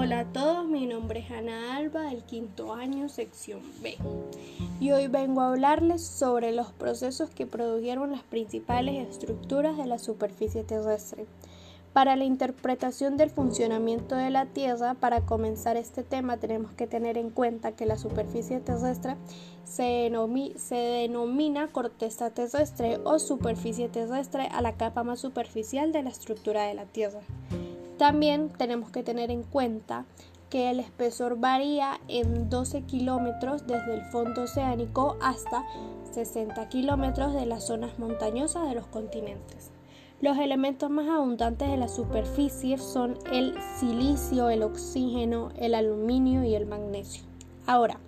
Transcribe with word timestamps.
Hola 0.00 0.20
a 0.20 0.24
todos, 0.26 0.64
mi 0.64 0.86
nombre 0.86 1.18
es 1.18 1.30
Ana 1.32 1.76
Alba 1.76 2.02
del 2.02 2.22
quinto 2.22 2.72
año, 2.72 3.08
sección 3.08 3.62
B. 3.82 3.96
Y 4.78 4.92
hoy 4.92 5.08
vengo 5.08 5.40
a 5.40 5.48
hablarles 5.48 6.06
sobre 6.06 6.52
los 6.52 6.70
procesos 6.70 7.30
que 7.30 7.46
produjeron 7.46 8.12
las 8.12 8.22
principales 8.22 9.08
estructuras 9.08 9.76
de 9.76 9.86
la 9.86 9.98
superficie 9.98 10.62
terrestre. 10.62 11.26
Para 11.92 12.14
la 12.14 12.22
interpretación 12.22 13.16
del 13.16 13.30
funcionamiento 13.30 14.14
de 14.14 14.30
la 14.30 14.46
Tierra, 14.46 14.94
para 14.94 15.22
comenzar 15.22 15.76
este 15.76 16.04
tema 16.04 16.36
tenemos 16.36 16.70
que 16.74 16.86
tener 16.86 17.18
en 17.18 17.30
cuenta 17.30 17.72
que 17.72 17.84
la 17.84 17.98
superficie 17.98 18.60
terrestre 18.60 19.16
se, 19.64 20.12
se, 20.58 20.76
denomina 20.76 21.72
corteza 21.72 22.30
terrestre 22.30 23.00
o 23.02 23.18
superficie 23.18 23.88
terrestre 23.88 24.46
a 24.52 24.62
la 24.62 24.76
capa 24.76 25.02
más 25.02 25.18
superficial 25.18 25.90
de 25.90 26.04
la 26.04 26.10
estructura 26.10 26.66
de 26.66 26.74
la 26.74 26.84
Tierra. 26.84 27.18
También 27.98 28.50
tenemos 28.50 28.90
que 28.90 29.02
tener 29.02 29.32
en 29.32 29.42
cuenta 29.42 30.04
que 30.50 30.70
el 30.70 30.78
espesor 30.78 31.38
varía 31.38 32.00
en 32.06 32.48
12 32.48 32.82
kilómetros 32.82 33.66
desde 33.66 33.94
el 33.94 34.02
fondo 34.02 34.42
oceánico 34.42 35.16
hasta 35.20 35.64
60 36.12 36.68
kilómetros 36.68 37.34
de 37.34 37.44
las 37.44 37.66
zonas 37.66 37.98
montañosas 37.98 38.68
de 38.68 38.76
los 38.76 38.86
continentes. 38.86 39.72
Los 40.20 40.38
elementos 40.38 40.90
más 40.90 41.08
abundantes 41.08 41.68
de 41.68 41.76
la 41.76 41.88
superficie 41.88 42.78
son 42.78 43.18
el 43.32 43.54
silicio, 43.78 44.48
el 44.48 44.62
oxígeno, 44.62 45.50
el 45.56 45.74
aluminio 45.74 46.44
y 46.44 46.54
el 46.54 46.66
magnesio. 46.66 47.24
Ahora, 47.66 47.98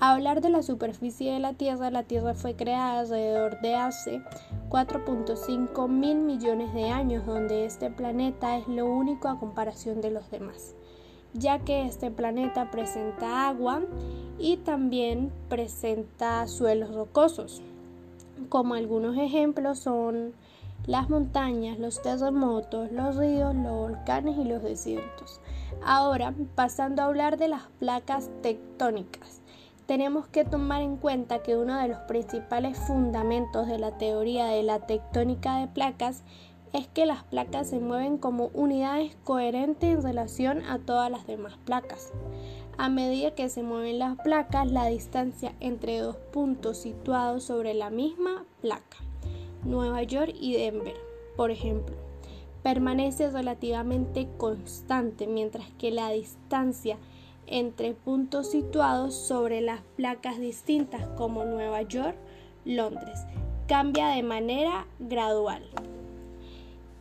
a 0.00 0.12
hablar 0.12 0.40
de 0.40 0.48
la 0.48 0.62
superficie 0.62 1.30
de 1.34 1.40
la 1.40 1.52
Tierra, 1.52 1.90
la 1.90 2.04
Tierra 2.04 2.32
fue 2.34 2.56
creada 2.56 3.00
alrededor 3.00 3.60
de 3.60 3.74
hace 3.74 4.22
4.5 4.70 5.88
mil 5.88 6.16
millones 6.16 6.72
de 6.72 6.88
años, 6.88 7.26
donde 7.26 7.66
este 7.66 7.90
planeta 7.90 8.56
es 8.56 8.66
lo 8.66 8.86
único 8.86 9.28
a 9.28 9.38
comparación 9.38 10.00
de 10.00 10.10
los 10.10 10.30
demás, 10.30 10.74
ya 11.34 11.58
que 11.58 11.84
este 11.84 12.10
planeta 12.10 12.70
presenta 12.70 13.46
agua 13.46 13.82
y 14.38 14.56
también 14.56 15.30
presenta 15.50 16.46
suelos 16.46 16.94
rocosos. 16.94 17.60
Como 18.48 18.72
algunos 18.72 19.18
ejemplos 19.18 19.80
son 19.80 20.32
las 20.86 21.10
montañas, 21.10 21.78
los 21.78 22.00
terremotos, 22.00 22.90
los 22.90 23.16
ríos, 23.16 23.54
los 23.54 23.90
volcanes 23.90 24.38
y 24.38 24.44
los 24.44 24.62
desiertos. 24.62 25.42
Ahora, 25.84 26.32
pasando 26.54 27.02
a 27.02 27.04
hablar 27.04 27.36
de 27.36 27.48
las 27.48 27.64
placas 27.78 28.30
tectónicas 28.40 29.39
tenemos 29.90 30.28
que 30.28 30.44
tomar 30.44 30.82
en 30.82 30.96
cuenta 30.96 31.42
que 31.42 31.56
uno 31.56 31.76
de 31.76 31.88
los 31.88 31.98
principales 32.02 32.78
fundamentos 32.78 33.66
de 33.66 33.76
la 33.76 33.98
teoría 33.98 34.46
de 34.46 34.62
la 34.62 34.86
tectónica 34.86 35.56
de 35.56 35.66
placas 35.66 36.22
es 36.72 36.86
que 36.86 37.06
las 37.06 37.24
placas 37.24 37.70
se 37.70 37.80
mueven 37.80 38.16
como 38.16 38.52
unidades 38.54 39.16
coherentes 39.24 39.96
en 39.96 40.00
relación 40.04 40.62
a 40.62 40.78
todas 40.78 41.10
las 41.10 41.26
demás 41.26 41.58
placas. 41.64 42.12
A 42.78 42.88
medida 42.88 43.34
que 43.34 43.48
se 43.48 43.64
mueven 43.64 43.98
las 43.98 44.16
placas, 44.18 44.70
la 44.70 44.86
distancia 44.86 45.56
entre 45.58 45.98
dos 45.98 46.14
puntos 46.32 46.78
situados 46.78 47.42
sobre 47.42 47.74
la 47.74 47.90
misma 47.90 48.44
placa, 48.60 48.98
Nueva 49.64 50.04
York 50.04 50.36
y 50.40 50.54
Denver, 50.54 50.94
por 51.36 51.50
ejemplo, 51.50 51.96
permanece 52.62 53.28
relativamente 53.28 54.28
constante, 54.36 55.26
mientras 55.26 55.68
que 55.78 55.90
la 55.90 56.10
distancia 56.10 56.94
entre 56.94 57.19
puntos 58.04 58.50
situados 58.50 59.14
sobre 59.14 59.60
las 59.60 59.80
placas 59.96 60.38
distintas 60.38 61.06
como 61.16 61.44
Nueva 61.44 61.82
York, 61.82 62.16
Londres. 62.64 63.20
Cambia 63.66 64.08
de 64.08 64.22
manera 64.22 64.86
gradual. 64.98 65.62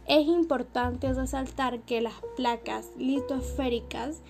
Es 0.08 0.26
importante 0.28 1.14
resaltar 1.14 1.82
que 1.82 2.02
las 2.02 2.16
placas 2.36 2.90
litosféricas 2.98 4.22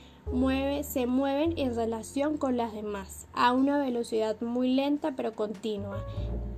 se 0.84 1.08
mueven 1.08 1.58
en 1.58 1.76
relación 1.76 2.38
con 2.38 2.58
las 2.58 2.74
demás 2.74 3.28
a 3.34 3.52
una 3.52 3.80
velocidad 3.80 4.40
muy 4.42 4.74
lenta 4.76 5.14
pero 5.16 5.34
continua, 5.34 6.06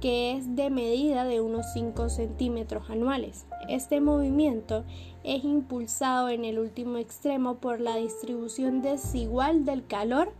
que 0.01 0.35
es 0.35 0.56
de 0.56 0.69
medida 0.69 1.23
de 1.25 1.39
unos 1.39 1.67
5 1.73 2.09
centímetros 2.09 2.89
anuales. 2.89 3.45
Este 3.69 4.01
movimiento 4.01 4.84
es 5.23 5.44
impulsado 5.44 6.29
en 6.29 6.44
el 6.44 6.57
último 6.57 6.97
extremo 6.97 7.56
por 7.56 7.79
la 7.79 7.95
distribución 7.95 8.81
desigual 8.81 9.63
del 9.63 9.85
calor 9.85 10.34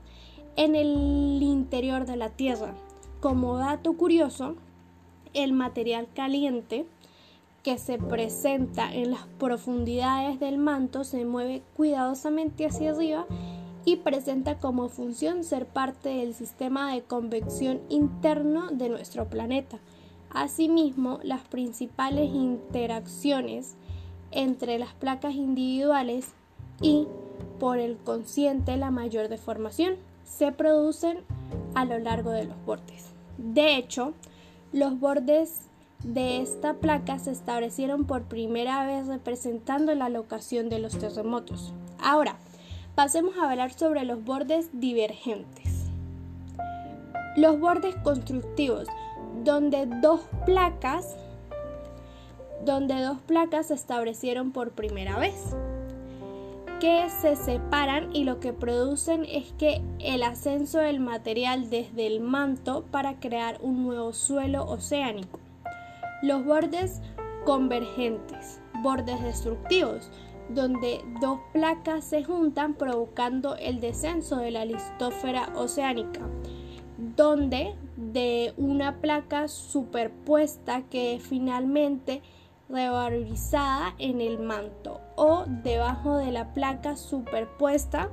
en 0.56 0.76
el 0.76 1.42
interior 1.42 2.06
de 2.06 2.18
la 2.18 2.30
Tierra. 2.30 2.74
Como 3.20 3.58
dato 3.58 3.94
curioso, 3.94 4.56
el 5.34 5.54
material 5.54 6.08
caliente 6.14 6.86
que 7.64 7.78
se 7.78 8.00
presenta 8.00 8.92
en 8.94 9.12
las 9.12 9.28
profundidades 9.38 10.40
del 10.40 10.58
manto 10.58 11.04
se 11.04 11.24
mueve 11.26 11.62
cuidadosamente 11.78 12.66
hacia 12.66 12.92
arriba 12.92 13.28
y 13.86 13.98
presenta 13.98 14.58
como 14.60 14.90
función 14.90 15.44
ser 15.44 15.66
parte 15.66 16.10
del 16.10 16.34
sistema 16.34 16.94
de 16.94 17.02
convección 17.02 17.82
interno 17.90 18.70
de 18.72 18.90
nuestro 18.90 19.28
planeta. 19.28 19.80
Asimismo, 20.30 21.20
las 21.24 21.42
principales 21.42 22.34
interacciones 22.34 23.76
entre 24.32 24.80
las 24.80 24.94
placas 24.94 25.36
individuales 25.36 26.30
y, 26.82 27.08
por 27.60 27.80
el 27.80 27.98
consciente, 27.98 28.78
la 28.78 28.92
mayor 28.92 29.28
deformación 29.28 29.96
se 30.24 30.52
producen 30.52 31.20
a 31.76 31.86
lo 31.86 32.00
largo 32.00 32.32
de 32.32 32.46
los 32.46 32.66
bordes. 32.66 33.08
De 33.38 33.76
hecho, 33.76 34.14
los 34.72 35.00
bordes 35.00 35.64
de 36.04 36.42
esta 36.42 36.76
placa 36.76 37.20
se 37.20 37.32
establecieron 37.32 38.06
por 38.06 38.24
primera 38.24 38.86
vez 38.86 39.08
representando 39.08 39.94
la 39.96 40.10
locación 40.10 40.70
de 40.70 40.80
los 40.80 40.98
terremotos. 40.98 41.74
Ahora, 42.00 42.38
pasemos 42.96 43.38
a 43.38 43.50
hablar 43.50 43.74
sobre 43.74 44.06
los 44.06 44.24
bordes 44.24 44.70
divergentes. 44.74 45.86
Los 47.36 47.60
bordes 47.60 47.96
constructivos, 48.04 48.88
donde 49.44 49.86
dos 49.86 50.22
placas 50.46 51.16
donde 52.66 53.02
dos 53.02 53.18
placas 53.22 53.68
se 53.68 53.74
establecieron 53.74 54.52
por 54.52 54.72
primera 54.72 55.18
vez, 55.18 55.56
que 56.80 57.10
se 57.10 57.36
separan 57.36 58.16
y 58.16 58.24
lo 58.24 58.40
que 58.40 58.54
producen 58.54 59.26
es 59.26 59.52
que 59.54 59.82
el 60.00 60.24
ascenso 60.24 60.80
del 60.80 61.00
material 61.00 61.70
desde 61.70 62.08
el 62.08 62.22
manto 62.22 62.84
para 62.92 63.20
crear 63.20 63.58
un 63.62 63.84
nuevo 63.84 64.14
suelo 64.14 64.66
oceánico. 64.66 65.40
Los 66.22 66.44
bordes 66.46 67.02
convergentes, 67.46 68.62
bordes 68.82 69.22
destructivos, 69.24 70.10
donde 70.54 71.04
dos 71.20 71.40
placas 71.54 72.06
se 72.06 72.24
juntan 72.24 72.74
provocando 72.74 73.56
el 73.56 73.80
descenso 73.80 74.38
de 74.38 74.52
la 74.52 74.66
listósfera 74.66 75.50
oceánica, 75.56 76.22
donde 77.16 77.76
de 77.96 78.54
una 78.58 79.02
placa 79.02 79.48
superpuesta 79.48 80.84
que 80.90 81.20
finalmente 81.22 82.22
revalorizada 82.70 83.96
en 83.98 84.22
el 84.22 84.40
manto 84.40 85.02
o 85.16 85.44
debajo 85.48 86.18
de 86.18 86.32
la 86.32 86.54
placa 86.54 86.96
superpuesta 86.96 88.10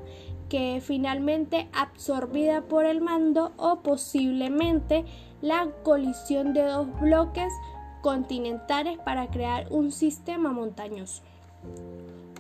que 0.49 0.81
finalmente 0.83 1.69
absorbida 1.73 2.63
por 2.63 2.85
el 2.85 3.01
mando 3.01 3.53
o 3.57 3.81
posiblemente 3.81 5.05
la 5.41 5.69
colisión 5.83 6.55
de 6.55 6.63
dos 6.63 6.89
bloques 7.01 7.53
continentales 8.01 8.99
para 8.99 9.29
crear 9.29 9.67
un 9.71 9.93
sistema 9.93 10.53
montañoso. 10.53 11.23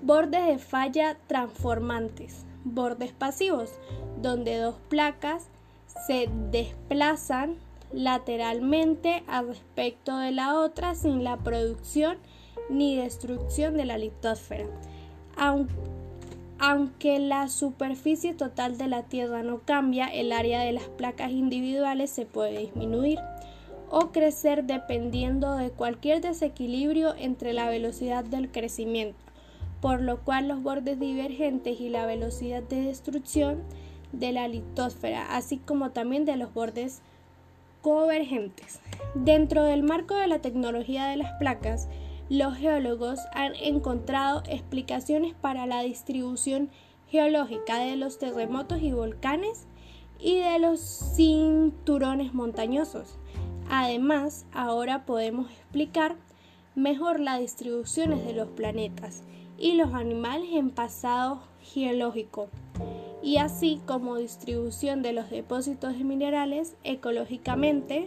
Bordes 0.02 0.46
de 0.46 0.58
falla 0.58 1.16
transformantes, 1.26 2.44
bordes 2.64 3.12
pasivos, 3.12 3.70
donde 4.22 4.56
dos 4.58 4.76
placas 4.88 5.48
se 6.06 6.28
desplazan 6.50 7.56
lateralmente 7.92 9.22
al 9.26 9.48
respecto 9.48 10.16
de 10.18 10.32
la 10.32 10.58
otra 10.58 10.94
sin 10.94 11.24
la 11.24 11.36
producción 11.38 12.18
ni 12.70 12.96
destrucción 12.96 13.76
de 13.76 13.84
la 13.86 13.98
litosfera. 13.98 14.66
Aunque 16.60 17.18
la 17.18 17.48
superficie 17.48 18.34
total 18.34 18.78
de 18.78 18.88
la 18.88 19.04
Tierra 19.04 19.42
no 19.42 19.60
cambia, 19.64 20.06
el 20.06 20.32
área 20.32 20.60
de 20.60 20.72
las 20.72 20.88
placas 20.88 21.30
individuales 21.30 22.10
se 22.10 22.26
puede 22.26 22.58
disminuir 22.58 23.18
o 23.90 24.10
crecer 24.12 24.64
dependiendo 24.64 25.54
de 25.54 25.70
cualquier 25.70 26.20
desequilibrio 26.20 27.14
entre 27.16 27.52
la 27.52 27.68
velocidad 27.68 28.24
del 28.24 28.50
crecimiento, 28.50 29.18
por 29.80 30.00
lo 30.02 30.20
cual 30.20 30.48
los 30.48 30.62
bordes 30.62 30.98
divergentes 30.98 31.80
y 31.80 31.88
la 31.88 32.06
velocidad 32.06 32.62
de 32.62 32.82
destrucción 32.82 33.62
de 34.12 34.32
la 34.32 34.48
litosfera, 34.48 35.36
así 35.36 35.58
como 35.58 35.90
también 35.90 36.24
de 36.24 36.36
los 36.36 36.52
bordes 36.52 37.02
convergentes. 37.82 38.80
Dentro 39.14 39.64
del 39.64 39.82
marco 39.82 40.14
de 40.14 40.26
la 40.26 40.40
tecnología 40.40 41.06
de 41.06 41.16
las 41.16 41.32
placas, 41.38 41.88
los 42.28 42.56
geólogos 42.56 43.20
han 43.32 43.54
encontrado 43.54 44.42
explicaciones 44.48 45.34
para 45.34 45.66
la 45.66 45.82
distribución 45.82 46.70
geológica 47.08 47.78
de 47.78 47.96
los 47.96 48.18
terremotos 48.18 48.82
y 48.82 48.92
volcanes 48.92 49.66
y 50.18 50.38
de 50.38 50.58
los 50.58 50.80
cinturones 50.80 52.34
montañosos. 52.34 53.18
Además, 53.70 54.46
ahora 54.52 55.06
podemos 55.06 55.50
explicar 55.50 56.16
mejor 56.74 57.20
las 57.20 57.40
distribuciones 57.40 58.24
de 58.24 58.34
los 58.34 58.48
planetas 58.48 59.22
y 59.58 59.72
los 59.72 59.92
animales 59.92 60.50
en 60.52 60.70
pasado 60.70 61.40
geológico, 61.60 62.48
y 63.22 63.38
así 63.38 63.80
como 63.86 64.16
distribución 64.16 65.02
de 65.02 65.12
los 65.12 65.28
depósitos 65.28 65.98
de 65.98 66.04
minerales 66.04 66.76
ecológicamente 66.84 68.06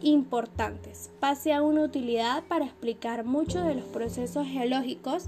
importantes, 0.00 1.10
pase 1.20 1.52
a 1.52 1.62
una 1.62 1.82
utilidad 1.82 2.44
para 2.44 2.64
explicar 2.64 3.24
muchos 3.24 3.64
de 3.66 3.74
los 3.74 3.84
procesos 3.84 4.46
geológicos 4.46 5.26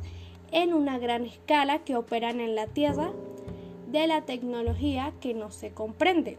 en 0.52 0.72
una 0.72 0.98
gran 0.98 1.24
escala 1.24 1.80
que 1.80 1.96
operan 1.96 2.40
en 2.40 2.54
la 2.54 2.66
Tierra 2.66 3.12
de 3.90 4.06
la 4.06 4.22
tecnología 4.22 5.12
que 5.20 5.34
no 5.34 5.50
se 5.50 5.72
comprende 5.72 6.38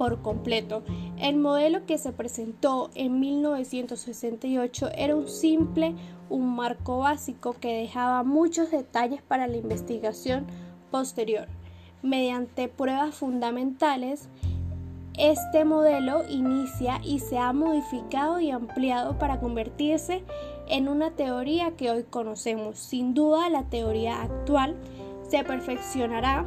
por 0.00 0.22
completo. 0.22 0.82
El 1.18 1.36
modelo 1.36 1.84
que 1.84 1.98
se 1.98 2.10
presentó 2.10 2.88
en 2.94 3.20
1968 3.20 4.88
era 4.96 5.14
un 5.14 5.28
simple, 5.28 5.94
un 6.30 6.56
marco 6.56 7.00
básico 7.00 7.52
que 7.52 7.82
dejaba 7.82 8.22
muchos 8.22 8.70
detalles 8.70 9.20
para 9.20 9.46
la 9.46 9.58
investigación 9.58 10.46
posterior. 10.90 11.48
Mediante 12.00 12.68
pruebas 12.68 13.14
fundamentales, 13.14 14.30
este 15.18 15.66
modelo 15.66 16.26
inicia 16.30 16.98
y 17.04 17.18
se 17.18 17.36
ha 17.36 17.52
modificado 17.52 18.40
y 18.40 18.50
ampliado 18.52 19.18
para 19.18 19.38
convertirse 19.38 20.24
en 20.66 20.88
una 20.88 21.10
teoría 21.10 21.72
que 21.72 21.90
hoy 21.90 22.04
conocemos. 22.04 22.78
Sin 22.78 23.12
duda, 23.12 23.50
la 23.50 23.64
teoría 23.64 24.22
actual 24.22 24.76
se 25.28 25.44
perfeccionará 25.44 26.46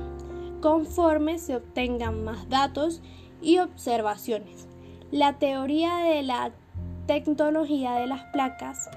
conforme 0.59 1.37
se 1.37 1.57
obtengan 1.57 2.23
más 2.23 2.49
datos 2.49 3.03
y 3.43 3.59
observaciones. 3.59 4.67
La 5.11 5.37
teoría 5.37 5.97
de 5.97 6.23
la 6.23 6.51
tecnología 7.05 7.93
de 7.93 8.07
las 8.07 8.23
placas, 8.31 8.89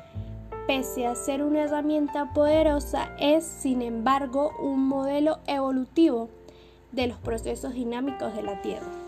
pese 0.66 1.06
a 1.06 1.14
ser 1.14 1.42
una 1.42 1.64
herramienta 1.64 2.32
poderosa, 2.32 3.10
es 3.18 3.44
sin 3.44 3.82
embargo 3.82 4.52
un 4.62 4.86
modelo 4.88 5.40
evolutivo 5.46 6.30
de 6.92 7.08
los 7.08 7.18
procesos 7.18 7.74
dinámicos 7.74 8.34
de 8.34 8.42
la 8.42 8.62
Tierra. 8.62 9.05